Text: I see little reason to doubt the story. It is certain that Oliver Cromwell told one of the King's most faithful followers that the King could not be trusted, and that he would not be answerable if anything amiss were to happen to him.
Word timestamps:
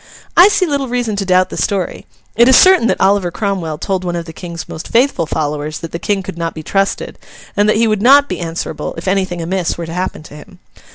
I 0.35 0.47
see 0.47 0.65
little 0.65 0.87
reason 0.87 1.15
to 1.17 1.25
doubt 1.27 1.51
the 1.51 1.57
story. 1.57 2.07
It 2.35 2.49
is 2.49 2.55
certain 2.55 2.87
that 2.87 2.99
Oliver 2.99 3.29
Cromwell 3.29 3.77
told 3.77 4.03
one 4.03 4.15
of 4.15 4.25
the 4.25 4.33
King's 4.33 4.67
most 4.67 4.87
faithful 4.87 5.27
followers 5.27 5.77
that 5.77 5.91
the 5.91 5.99
King 5.99 6.23
could 6.23 6.39
not 6.39 6.55
be 6.55 6.63
trusted, 6.63 7.19
and 7.55 7.69
that 7.69 7.77
he 7.77 7.85
would 7.87 8.01
not 8.01 8.27
be 8.27 8.39
answerable 8.39 8.95
if 8.97 9.07
anything 9.07 9.43
amiss 9.43 9.77
were 9.77 9.85
to 9.85 9.93
happen 9.93 10.23
to 10.23 10.33
him. 10.33 10.59